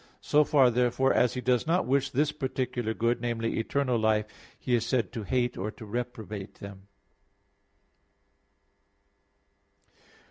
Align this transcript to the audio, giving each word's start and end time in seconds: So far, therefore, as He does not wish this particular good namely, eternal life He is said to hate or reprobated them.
So 0.21 0.43
far, 0.43 0.71
therefore, 0.71 1.13
as 1.13 1.35
He 1.35 1.41
does 1.41 1.67
not 1.67 1.85
wish 1.85 2.09
this 2.09 2.31
particular 2.31 2.95
good 2.95 3.21
namely, 3.21 3.59
eternal 3.59 3.99
life 3.99 4.25
He 4.57 4.73
is 4.73 4.83
said 4.83 5.11
to 5.13 5.21
hate 5.21 5.59
or 5.59 5.71
reprobated 5.79 6.55
them. 6.55 6.87